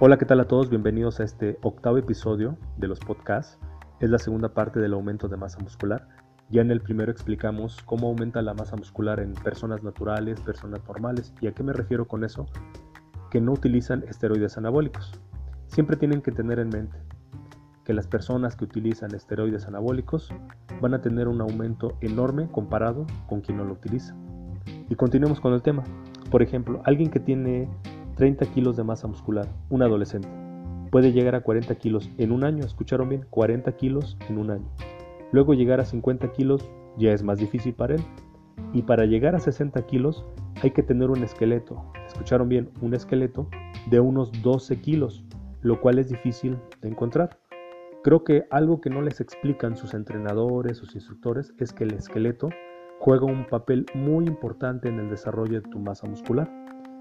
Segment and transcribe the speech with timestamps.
[0.00, 0.70] Hola, ¿qué tal a todos?
[0.70, 3.58] Bienvenidos a este octavo episodio de los podcasts.
[3.98, 6.06] Es la segunda parte del aumento de masa muscular.
[6.50, 11.34] Ya en el primero explicamos cómo aumenta la masa muscular en personas naturales, personas normales.
[11.40, 12.46] ¿Y a qué me refiero con eso?
[13.28, 15.20] Que no utilizan esteroides anabólicos.
[15.66, 16.96] Siempre tienen que tener en mente
[17.82, 20.32] que las personas que utilizan esteroides anabólicos
[20.80, 24.14] van a tener un aumento enorme comparado con quien no lo utiliza.
[24.88, 25.82] Y continuemos con el tema.
[26.30, 27.68] Por ejemplo, alguien que tiene
[28.18, 30.28] 30 kilos de masa muscular, un adolescente.
[30.90, 33.24] Puede llegar a 40 kilos en un año, ¿escucharon bien?
[33.30, 34.68] 40 kilos en un año.
[35.30, 38.02] Luego llegar a 50 kilos ya es más difícil para él.
[38.72, 40.26] Y para llegar a 60 kilos
[40.62, 42.70] hay que tener un esqueleto, ¿escucharon bien?
[42.80, 43.48] Un esqueleto
[43.88, 45.24] de unos 12 kilos,
[45.60, 47.38] lo cual es difícil de encontrar.
[48.02, 52.48] Creo que algo que no les explican sus entrenadores, sus instructores, es que el esqueleto
[52.98, 56.57] juega un papel muy importante en el desarrollo de tu masa muscular.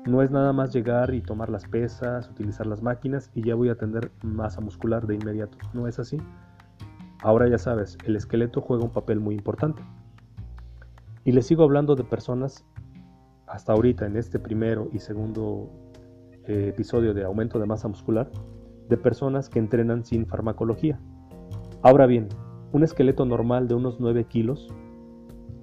[0.07, 3.67] No es nada más llegar y tomar las pesas, utilizar las máquinas y ya voy
[3.67, 5.57] a tener masa muscular de inmediato.
[5.73, 6.17] No es así.
[7.21, 9.83] Ahora ya sabes, el esqueleto juega un papel muy importante.
[11.25, 12.63] Y les sigo hablando de personas
[13.47, 15.69] hasta ahorita en este primero y segundo
[16.45, 18.31] eh, episodio de aumento de masa muscular,
[18.87, 20.97] de personas que entrenan sin farmacología.
[21.81, 22.29] Ahora bien,
[22.71, 24.69] un esqueleto normal de unos 9 kilos,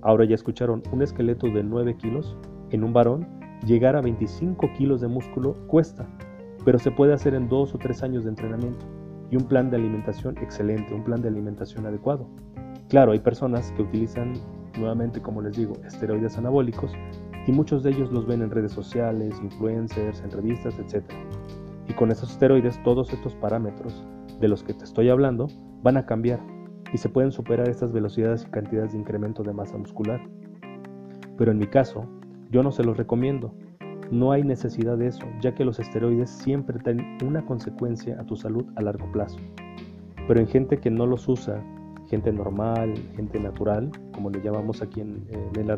[0.02, 2.36] ahora ya escucharon, un esqueleto de 9 kilos
[2.68, 6.06] en un varón Llegar a 25 kilos de músculo cuesta,
[6.64, 8.86] pero se puede hacer en dos o tres años de entrenamiento
[9.30, 12.28] y un plan de alimentación excelente, un plan de alimentación adecuado.
[12.88, 14.34] Claro, hay personas que utilizan,
[14.78, 16.92] nuevamente como les digo, esteroides anabólicos
[17.46, 21.04] y muchos de ellos los ven en redes sociales, influencers, en revistas, etc.
[21.88, 24.04] Y con esos esteroides todos estos parámetros
[24.40, 25.48] de los que te estoy hablando
[25.82, 26.40] van a cambiar
[26.92, 30.20] y se pueden superar estas velocidades y cantidades de incremento de masa muscular.
[31.36, 32.06] Pero en mi caso,
[32.54, 33.52] yo no se los recomiendo.
[34.12, 38.36] No hay necesidad de eso, ya que los esteroides siempre tienen una consecuencia a tu
[38.36, 39.38] salud a largo plazo.
[40.28, 41.60] Pero en gente que no los usa,
[42.08, 45.68] gente normal, gente natural, como le llamamos aquí en, en el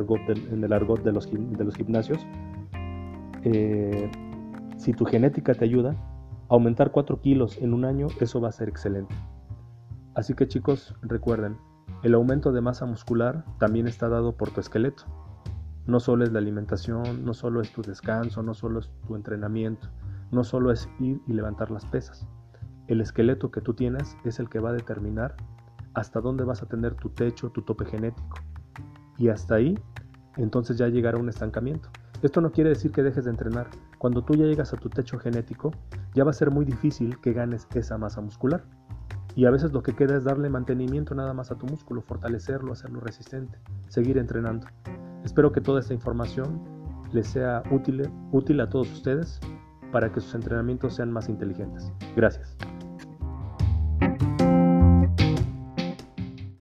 [0.71, 2.27] argot de los, de los gimnasios,
[3.45, 4.11] eh,
[4.77, 5.97] si tu genética te ayuda,
[6.51, 9.15] aumentar 4 kilos en un año, eso va a ser excelente.
[10.15, 11.57] Así que chicos, recuerden,
[12.03, 15.26] el aumento de masa muscular también está dado por tu esqueleto.
[15.87, 19.89] No solo es la alimentación, no solo es tu descanso, no solo es tu entrenamiento,
[20.33, 22.27] no solo es ir y levantar las pesas.
[22.89, 25.37] El esqueleto que tú tienes es el que va a determinar
[25.95, 28.37] hasta dónde vas a tener tu techo, tu tope genético.
[29.17, 29.79] Y hasta ahí,
[30.37, 31.89] entonces ya llegará un estancamiento.
[32.23, 33.69] Esto no quiere decir que dejes de entrenar.
[33.99, 35.73] Cuando tú ya llegas a tu techo genético,
[36.15, 38.65] ya va a ser muy difícil que ganes esa masa muscular.
[39.37, 42.73] Y a veces lo que queda es darle mantenimiento nada más a tu músculo, fortalecerlo,
[42.73, 43.59] hacerlo resistente,
[43.89, 44.67] seguir entrenando.
[45.27, 46.63] Espero que toda esta información
[47.13, 49.41] les sea útil, útil a todos ustedes
[49.91, 51.93] para que sus entrenamientos sean más inteligentes.
[52.15, 52.57] Gracias.